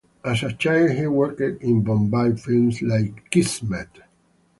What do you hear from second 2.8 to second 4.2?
like "Kismet".